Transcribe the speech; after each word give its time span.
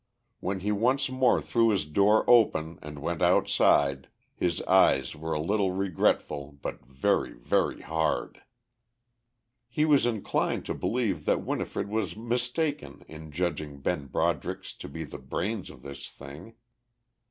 When 0.39 0.61
he 0.61 0.71
once 0.71 1.11
more 1.11 1.43
threw 1.43 1.69
his 1.69 1.85
door 1.85 2.27
open 2.27 2.79
and 2.81 2.97
went 2.97 3.21
outside 3.21 4.07
his 4.35 4.59
eyes 4.63 5.15
were 5.15 5.33
a 5.33 5.39
little 5.39 5.73
regretful 5.73 6.57
but 6.63 6.83
very, 6.87 7.33
very 7.33 7.81
hard. 7.81 8.41
He 9.69 9.85
was 9.85 10.07
inclined 10.07 10.65
to 10.65 10.73
believe 10.73 11.25
that 11.25 11.43
Winifred 11.45 11.87
was 11.89 12.15
mistaken 12.15 13.05
in 13.07 13.31
judging 13.31 13.79
Ben 13.79 14.07
Broderick's 14.07 14.73
to 14.77 14.89
be 14.89 15.03
the 15.03 15.19
brains 15.19 15.69
of 15.69 15.83
this 15.83 16.09
thing. 16.09 16.55